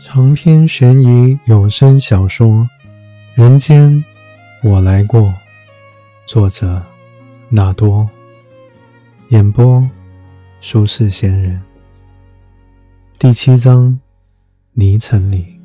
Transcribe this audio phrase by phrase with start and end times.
[0.00, 2.46] 长篇悬疑有声小说
[3.34, 4.04] 《人间
[4.62, 5.22] 我来过》，
[6.26, 6.84] 作者
[7.48, 8.08] 纳多，
[9.30, 9.86] 演播
[10.60, 11.60] 舒适仙人。
[13.18, 13.98] 第七章：
[14.72, 15.60] 泥层里，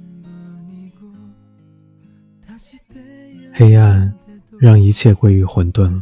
[3.54, 4.12] 黑暗
[4.60, 6.02] 让一切归于混沌，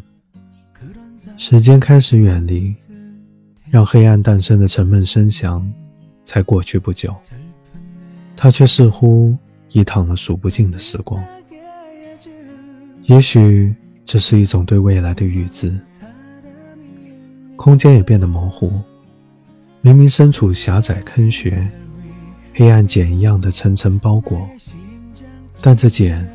[1.36, 2.74] 时间开始远离，
[3.70, 5.70] 让黑暗诞生的沉闷声响
[6.24, 7.14] 才过去不久。
[8.44, 9.38] 他却似乎
[9.70, 11.24] 已躺了数不尽的时光，
[13.04, 13.72] 也许
[14.04, 15.72] 这是一种对未来的预知。
[17.56, 18.74] 空间也变得模糊，
[19.82, 21.70] 明明身处狭窄坑穴，
[22.56, 24.50] 黑暗茧一样的层层包裹，
[25.62, 26.28] 但这茧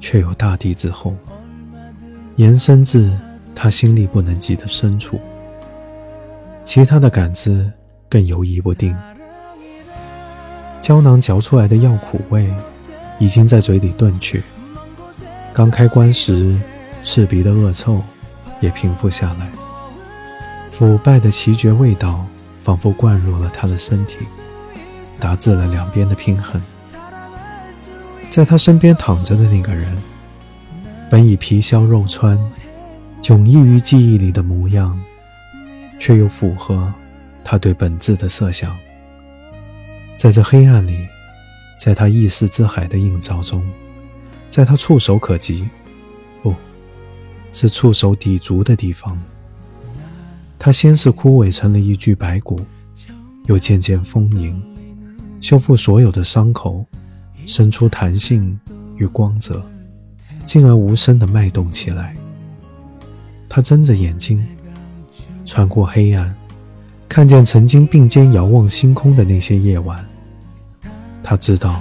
[0.00, 1.14] 却有大地之厚，
[2.34, 3.16] 延伸至
[3.54, 5.20] 他心力不能及的深处。
[6.64, 7.72] 其他的感知
[8.08, 8.92] 更游移不定。
[10.84, 12.52] 胶囊嚼出来的药苦味
[13.18, 14.42] 已经在嘴里遁去，
[15.54, 16.60] 刚开关时
[17.00, 18.02] 刺鼻的恶臭
[18.60, 19.50] 也平复下来，
[20.70, 22.26] 腐败的奇绝味道
[22.62, 24.26] 仿佛灌入了他的身体，
[25.18, 26.60] 打致了两边的平衡。
[28.28, 29.90] 在他身边躺着的那个人，
[31.08, 32.38] 本已皮消肉穿、
[33.22, 35.00] 迥异于记忆里的模样，
[35.98, 36.92] 却又符合
[37.42, 38.76] 他对本质的设想。
[40.16, 41.06] 在这黑暗里，
[41.78, 43.62] 在他意识之海的映照中，
[44.48, 45.68] 在他触手可及，
[46.42, 46.54] 不
[47.52, 49.20] 是触手抵足的地方，
[50.58, 52.60] 他先是枯萎成了一具白骨，
[53.46, 54.62] 又渐渐丰盈，
[55.40, 56.86] 修复所有的伤口，
[57.44, 58.58] 生出弹性
[58.96, 59.62] 与光泽，
[60.44, 62.16] 进而无声地脉动起来。
[63.48, 64.44] 他睁着眼睛，
[65.44, 66.34] 穿过黑暗。
[67.14, 70.04] 看见曾经并肩遥望星空的那些夜晚，
[71.22, 71.80] 他知道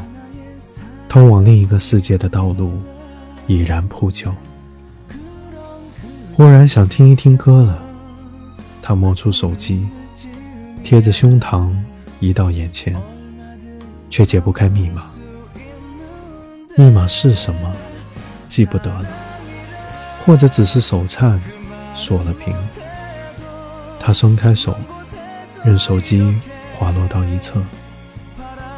[1.09, 2.79] 通往另一个世界的道路
[3.47, 4.31] 已然铺就。
[6.35, 7.81] 忽然想听一听歌了，
[8.79, 9.87] 他摸出手机，
[10.83, 11.73] 贴着胸膛
[12.19, 12.95] 移到眼前，
[14.11, 15.01] 却解不开密码。
[16.77, 17.71] 密码是什么？
[18.47, 19.07] 记不得了，
[20.23, 21.41] 或者只是手颤
[21.95, 22.53] 锁了屏。
[23.99, 24.77] 他松开手。
[25.63, 26.21] 任手机
[26.73, 27.63] 滑落到一侧，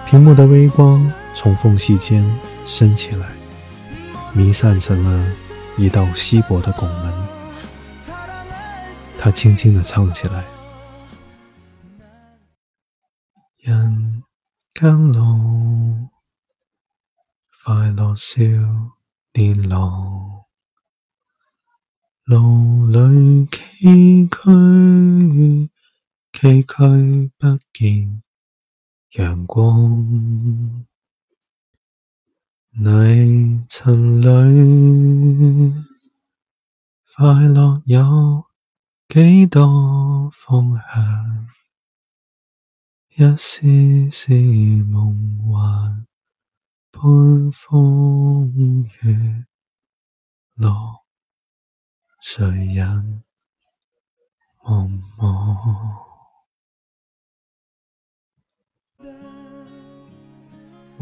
[0.06, 2.24] 屏幕的微光从缝隙间
[2.64, 3.28] 升起来，
[4.34, 5.32] 弥散成了
[5.78, 7.14] 一道稀薄的拱门。
[9.18, 10.44] 他轻轻地唱起来
[13.58, 14.22] ：“人
[14.80, 16.10] 间路，
[17.64, 18.40] 快乐少
[19.34, 20.44] 年郎，
[22.26, 25.15] 路里崎岖。”
[26.38, 28.22] 崎岖不见
[29.14, 30.86] 阳光，
[32.72, 35.74] 泥尘里
[37.16, 38.46] 快乐有
[39.08, 41.48] 几多方向？
[43.12, 44.34] 一丝丝
[44.84, 46.06] 梦幻
[46.92, 49.46] 般风月
[50.56, 51.06] 落，
[52.20, 53.24] 谁人
[54.62, 56.15] 茫茫？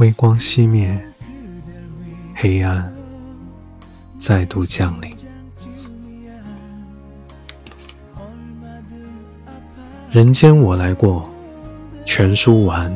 [0.03, 1.02] 微光熄灭，
[2.36, 2.94] 黑暗
[4.19, 5.16] 再度降临。
[10.12, 11.30] 人间我来过，
[12.03, 12.94] 全书完，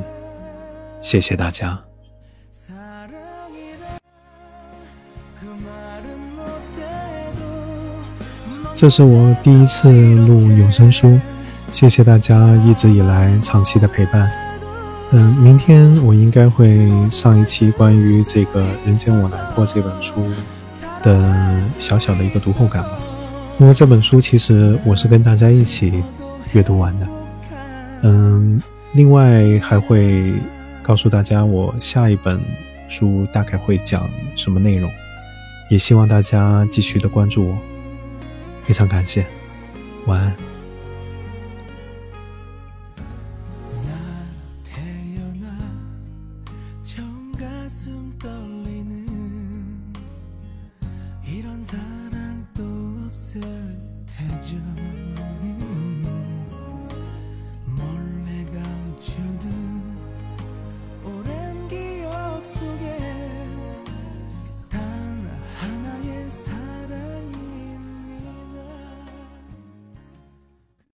[0.99, 1.79] 谢谢大家。
[8.75, 11.17] 这是我第一次录有声书，
[11.71, 14.46] 谢谢大家一直以来长期的陪伴。
[15.11, 20.13] 嗯，明天我应该会上一期关于这个《人间我来过》这本书
[21.01, 22.99] 的小小的一个读后感吧。
[23.57, 26.03] 因为这本书其实我是跟大家一起
[26.51, 27.07] 阅读完的。
[28.03, 28.61] 嗯，
[28.93, 30.33] 另外还会
[30.83, 32.39] 告诉大家我下一本
[32.87, 34.91] 书大概会讲什么内容，
[35.69, 37.57] 也希望大家继续的关注我。
[38.65, 39.25] 非常感谢，
[40.05, 40.46] 晚安。
[48.19, 48.56] Don't.